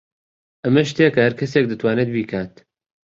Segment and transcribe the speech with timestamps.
[0.63, 2.53] ئەمە شتێکە هەر کەسێک دەتوانێت بیکات.